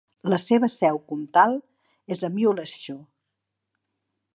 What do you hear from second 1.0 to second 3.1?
comtal és Muleshoe.